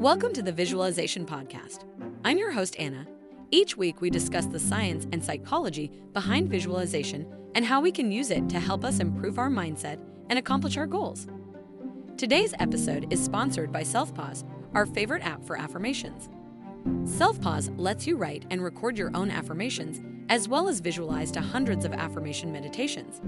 Welcome 0.00 0.32
to 0.32 0.42
the 0.42 0.50
Visualization 0.50 1.26
Podcast. 1.26 1.84
I'm 2.24 2.38
your 2.38 2.52
host, 2.52 2.74
Anna. 2.78 3.06
Each 3.50 3.76
week, 3.76 4.00
we 4.00 4.08
discuss 4.08 4.46
the 4.46 4.58
science 4.58 5.06
and 5.12 5.22
psychology 5.22 5.92
behind 6.14 6.48
visualization 6.48 7.30
and 7.54 7.66
how 7.66 7.82
we 7.82 7.92
can 7.92 8.10
use 8.10 8.30
it 8.30 8.48
to 8.48 8.58
help 8.58 8.82
us 8.82 9.00
improve 9.00 9.38
our 9.38 9.50
mindset 9.50 10.00
and 10.30 10.38
accomplish 10.38 10.78
our 10.78 10.86
goals. 10.86 11.28
Today's 12.16 12.54
episode 12.60 13.12
is 13.12 13.22
sponsored 13.22 13.70
by 13.70 13.82
SelfPause, 13.82 14.44
our 14.72 14.86
favorite 14.86 15.22
app 15.22 15.44
for 15.44 15.58
affirmations. 15.58 16.30
SelfPause 17.04 17.70
lets 17.76 18.06
you 18.06 18.16
write 18.16 18.46
and 18.50 18.64
record 18.64 18.96
your 18.96 19.14
own 19.14 19.30
affirmations, 19.30 20.00
as 20.30 20.48
well 20.48 20.66
as 20.66 20.80
visualize 20.80 21.30
to 21.32 21.42
hundreds 21.42 21.84
of 21.84 21.92
affirmation 21.92 22.50
meditations. 22.50 23.20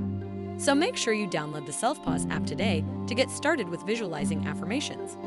So 0.56 0.74
make 0.74 0.96
sure 0.96 1.12
you 1.12 1.28
download 1.28 1.66
the 1.66 1.72
SelfPause 1.72 2.30
app 2.30 2.46
today 2.46 2.82
to 3.08 3.14
get 3.14 3.30
started 3.30 3.68
with 3.68 3.82
visualizing 3.82 4.46
affirmations. 4.46 5.18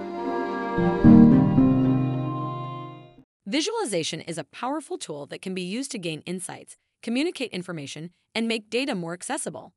Visualization 3.56 4.20
is 4.20 4.38
a 4.38 4.44
powerful 4.44 4.98
tool 4.98 5.26
that 5.28 5.42
can 5.42 5.54
be 5.54 5.62
used 5.62 5.90
to 5.92 5.98
gain 5.98 6.22
insights, 6.26 6.76
communicate 7.02 7.52
information, 7.52 8.10
and 8.36 8.50
make 8.50 8.70
data 8.70 8.94
more 8.94 9.14
accessible. 9.14 9.72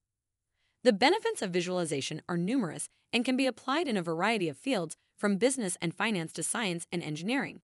The 0.82 0.92
benefits 0.92 1.42
of 1.42 1.52
visualization 1.52 2.20
are 2.28 2.36
numerous 2.36 2.88
and 3.12 3.24
can 3.24 3.36
be 3.36 3.46
applied 3.46 3.86
in 3.86 3.96
a 3.96 4.02
variety 4.02 4.48
of 4.48 4.58
fields 4.58 4.96
from 5.16 5.36
business 5.36 5.76
and 5.80 5.94
finance 5.94 6.32
to 6.32 6.42
science 6.42 6.88
and 6.90 7.04
engineering. 7.04 7.60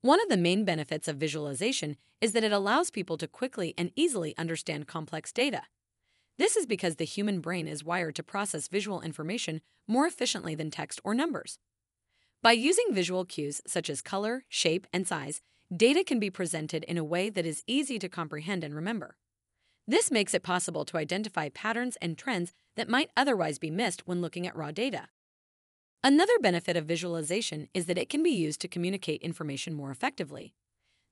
One 0.00 0.22
of 0.22 0.28
the 0.28 0.36
main 0.36 0.64
benefits 0.64 1.08
of 1.08 1.16
visualization 1.16 1.96
is 2.20 2.30
that 2.30 2.44
it 2.44 2.52
allows 2.52 2.92
people 2.92 3.18
to 3.18 3.26
quickly 3.26 3.74
and 3.76 3.90
easily 3.96 4.32
understand 4.38 4.86
complex 4.86 5.32
data. 5.32 5.62
This 6.38 6.54
is 6.54 6.66
because 6.66 6.96
the 6.96 7.04
human 7.04 7.40
brain 7.40 7.66
is 7.66 7.82
wired 7.82 8.14
to 8.14 8.22
process 8.22 8.68
visual 8.68 9.00
information 9.00 9.60
more 9.88 10.06
efficiently 10.06 10.54
than 10.54 10.70
text 10.70 11.00
or 11.02 11.14
numbers. 11.14 11.58
By 12.42 12.52
using 12.52 12.86
visual 12.92 13.24
cues 13.24 13.60
such 13.66 13.90
as 13.90 14.00
color, 14.00 14.44
shape, 14.48 14.86
and 14.92 15.06
size, 15.06 15.40
data 15.74 16.04
can 16.04 16.20
be 16.20 16.30
presented 16.30 16.84
in 16.84 16.96
a 16.96 17.04
way 17.04 17.28
that 17.30 17.46
is 17.46 17.64
easy 17.66 17.98
to 17.98 18.08
comprehend 18.08 18.62
and 18.62 18.74
remember. 18.74 19.16
This 19.88 20.10
makes 20.10 20.34
it 20.34 20.42
possible 20.42 20.84
to 20.84 20.96
identify 20.96 21.48
patterns 21.48 21.96
and 22.00 22.16
trends 22.16 22.52
that 22.76 22.88
might 22.88 23.10
otherwise 23.16 23.58
be 23.58 23.70
missed 23.70 24.06
when 24.06 24.20
looking 24.20 24.46
at 24.46 24.56
raw 24.56 24.70
data. 24.70 25.08
Another 26.04 26.38
benefit 26.40 26.76
of 26.76 26.84
visualization 26.84 27.68
is 27.74 27.86
that 27.86 27.98
it 27.98 28.08
can 28.08 28.22
be 28.22 28.30
used 28.30 28.60
to 28.60 28.68
communicate 28.68 29.22
information 29.22 29.74
more 29.74 29.90
effectively. 29.90 30.54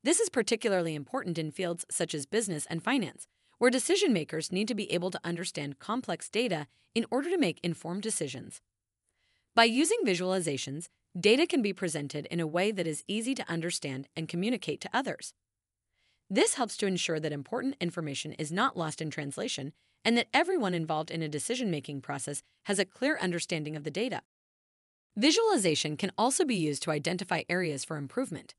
This 0.04 0.20
is 0.20 0.28
particularly 0.28 0.94
important 0.94 1.38
in 1.38 1.50
fields 1.50 1.86
such 1.90 2.14
as 2.14 2.26
business 2.26 2.66
and 2.66 2.82
finance, 2.82 3.26
where 3.58 3.70
decision 3.70 4.12
makers 4.12 4.52
need 4.52 4.68
to 4.68 4.74
be 4.74 4.92
able 4.92 5.10
to 5.10 5.20
understand 5.24 5.78
complex 5.78 6.28
data 6.28 6.66
in 6.94 7.06
order 7.10 7.30
to 7.30 7.38
make 7.38 7.58
informed 7.62 8.02
decisions. 8.02 8.60
By 9.54 9.64
using 9.64 9.98
visualizations, 10.04 10.88
data 11.18 11.46
can 11.46 11.62
be 11.62 11.72
presented 11.72 12.26
in 12.26 12.40
a 12.40 12.46
way 12.46 12.72
that 12.72 12.86
is 12.86 13.04
easy 13.06 13.34
to 13.34 13.48
understand 13.48 14.08
and 14.16 14.28
communicate 14.28 14.80
to 14.80 14.90
others. 14.92 15.32
This 16.28 16.54
helps 16.54 16.76
to 16.78 16.86
ensure 16.86 17.20
that 17.20 17.32
important 17.32 17.76
information 17.80 18.32
is 18.32 18.50
not 18.50 18.76
lost 18.76 19.00
in 19.00 19.10
translation 19.10 19.72
and 20.04 20.16
that 20.16 20.28
everyone 20.34 20.74
involved 20.74 21.10
in 21.10 21.22
a 21.22 21.28
decision 21.28 21.70
making 21.70 22.00
process 22.00 22.42
has 22.64 22.78
a 22.78 22.84
clear 22.84 23.18
understanding 23.20 23.76
of 23.76 23.84
the 23.84 23.90
data. 23.90 24.22
Visualization 25.16 25.96
can 25.96 26.10
also 26.18 26.44
be 26.44 26.56
used 26.56 26.82
to 26.82 26.90
identify 26.90 27.42
areas 27.48 27.84
for 27.84 27.96
improvement. 27.96 28.54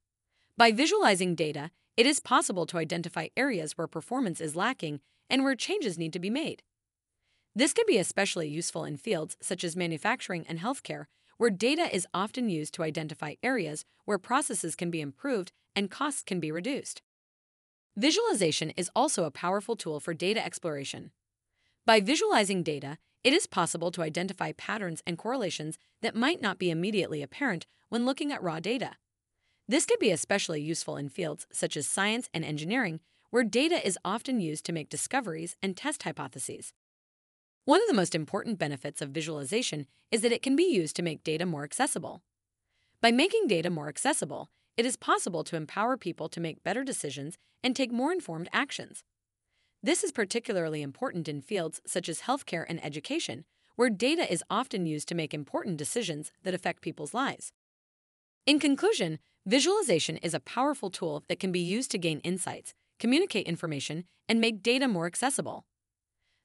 By 0.57 0.71
visualizing 0.71 1.35
data, 1.35 1.71
it 1.97 2.05
is 2.05 2.19
possible 2.21 2.65
to 2.67 2.77
identify 2.77 3.27
areas 3.35 3.77
where 3.77 3.87
performance 3.87 4.39
is 4.39 4.55
lacking 4.55 5.01
and 5.29 5.43
where 5.43 5.55
changes 5.55 5.97
need 5.97 6.13
to 6.13 6.19
be 6.19 6.29
made. 6.29 6.63
This 7.53 7.73
can 7.73 7.85
be 7.87 7.97
especially 7.97 8.47
useful 8.47 8.85
in 8.85 8.97
fields 8.97 9.37
such 9.41 9.63
as 9.63 9.75
manufacturing 9.75 10.45
and 10.47 10.59
healthcare, 10.59 11.05
where 11.37 11.49
data 11.49 11.93
is 11.93 12.07
often 12.13 12.49
used 12.49 12.73
to 12.73 12.83
identify 12.83 13.35
areas 13.43 13.85
where 14.05 14.17
processes 14.17 14.75
can 14.75 14.89
be 14.89 15.01
improved 15.01 15.51
and 15.75 15.91
costs 15.91 16.23
can 16.23 16.39
be 16.39 16.51
reduced. 16.51 17.01
Visualization 17.97 18.71
is 18.71 18.89
also 18.95 19.23
a 19.23 19.31
powerful 19.31 19.75
tool 19.75 19.99
for 19.99 20.13
data 20.13 20.43
exploration. 20.43 21.11
By 21.85 21.99
visualizing 21.99 22.63
data, 22.63 22.97
it 23.23 23.33
is 23.33 23.47
possible 23.47 23.91
to 23.91 24.01
identify 24.01 24.51
patterns 24.51 25.01
and 25.07 25.17
correlations 25.17 25.77
that 26.01 26.15
might 26.15 26.41
not 26.41 26.59
be 26.59 26.69
immediately 26.69 27.21
apparent 27.21 27.65
when 27.89 28.05
looking 28.05 28.31
at 28.31 28.43
raw 28.43 28.59
data. 28.59 28.91
This 29.67 29.85
can 29.85 29.97
be 29.99 30.11
especially 30.11 30.61
useful 30.61 30.97
in 30.97 31.09
fields 31.09 31.47
such 31.51 31.75
as 31.75 31.87
science 31.87 32.29
and 32.33 32.45
engineering, 32.45 32.99
where 33.31 33.43
data 33.43 33.85
is 33.85 33.97
often 34.05 34.39
used 34.39 34.65
to 34.65 34.73
make 34.73 34.89
discoveries 34.89 35.55
and 35.63 35.75
test 35.75 36.03
hypotheses. 36.03 36.73
One 37.65 37.81
of 37.81 37.87
the 37.87 37.95
most 37.95 38.13
important 38.13 38.59
benefits 38.59 39.01
of 39.01 39.09
visualization 39.09 39.87
is 40.11 40.21
that 40.21 40.31
it 40.31 40.43
can 40.43 40.55
be 40.55 40.65
used 40.65 40.95
to 40.97 41.01
make 41.01 41.23
data 41.23 41.47
more 41.47 41.63
accessible. 41.63 42.21
By 43.01 43.11
making 43.11 43.47
data 43.47 43.71
more 43.71 43.87
accessible, 43.87 44.51
it 44.77 44.85
is 44.85 44.95
possible 44.95 45.43
to 45.43 45.55
empower 45.55 45.97
people 45.97 46.29
to 46.29 46.39
make 46.39 46.61
better 46.61 46.83
decisions 46.83 47.39
and 47.63 47.75
take 47.75 47.91
more 47.91 48.11
informed 48.11 48.49
actions. 48.53 49.03
This 49.81 50.03
is 50.03 50.11
particularly 50.11 50.83
important 50.83 51.27
in 51.27 51.41
fields 51.41 51.81
such 51.87 52.07
as 52.07 52.21
healthcare 52.21 52.65
and 52.69 52.83
education, 52.85 53.45
where 53.75 53.89
data 53.89 54.31
is 54.31 54.43
often 54.47 54.85
used 54.85 55.07
to 55.07 55.15
make 55.15 55.33
important 55.33 55.77
decisions 55.77 56.31
that 56.43 56.53
affect 56.53 56.83
people's 56.83 57.15
lives. 57.15 57.51
In 58.45 58.59
conclusion, 58.59 59.17
visualization 59.47 60.17
is 60.17 60.35
a 60.35 60.39
powerful 60.39 60.91
tool 60.91 61.23
that 61.29 61.39
can 61.39 61.51
be 61.51 61.61
used 61.61 61.89
to 61.91 61.97
gain 61.97 62.19
insights, 62.19 62.75
communicate 62.99 63.47
information, 63.47 64.03
and 64.29 64.39
make 64.39 64.61
data 64.61 64.87
more 64.87 65.07
accessible. 65.07 65.65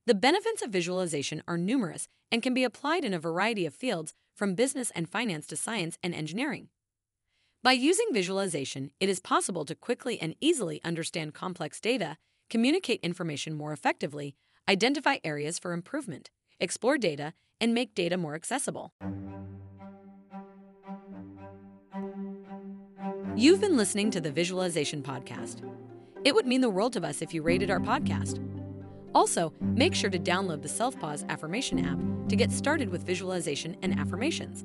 The 0.07 0.15
benefits 0.15 0.63
of 0.63 0.71
visualization 0.71 1.43
are 1.47 1.59
numerous 1.59 2.09
and 2.33 2.43
can 2.43 2.55
be 2.55 2.65
applied 2.65 3.05
in 3.05 3.13
a 3.13 3.19
variety 3.19 3.67
of 3.67 3.75
fields 3.75 4.15
from 4.35 4.55
business 4.55 4.91
and 4.95 5.09
finance 5.09 5.47
to 5.49 5.57
science 5.57 5.99
and 6.03 6.15
engineering. 6.15 6.69
By 7.63 7.73
using 7.73 8.07
visualization, 8.11 8.91
it 8.99 9.11
is 9.11 9.21
possible 9.21 9.67
to 9.67 9.75
quickly 9.75 10.19
and 10.19 10.35
easily 10.41 10.81
understand 10.83 11.35
complex 11.35 11.81
data, 11.81 12.17
communicate 12.49 13.01
information 13.03 13.55
more 13.55 13.75
effectively, 13.75 14.35
identify 14.67 15.19
areas 15.23 15.59
for 15.59 15.75
improvement, 15.75 16.31
explore 16.59 16.97
data, 16.97 17.35
and 17.61 17.75
make 17.75 17.95
data 17.95 18.17
more 18.17 18.35
accessible. 18.35 18.95
You've 23.37 23.61
been 23.61 23.77
listening 23.77 24.11
to 24.13 24.21
the 24.21 24.33
Visualization 24.33 25.03
Podcast. 25.03 25.61
It 26.25 26.35
would 26.35 26.47
mean 26.47 26.63
the 26.63 26.71
world 26.71 26.95
to 26.95 27.07
us 27.07 27.21
if 27.21 27.35
you 27.35 27.43
rated 27.43 27.71
our 27.71 27.81
podcast. 27.81 28.50
Also, 29.15 29.53
make 29.61 29.95
sure 29.95 30.11
to 30.11 30.19
download 30.19 30.63
the 30.63 30.69
Self-Pause 30.69 31.25
Affirmation 31.29 31.85
app 31.85 31.99
to 32.29 32.37
get 32.37 32.51
started 32.53 32.91
with 32.91 33.05
visualization 33.05 33.77
and 33.83 33.99
affirmations. 33.99 34.65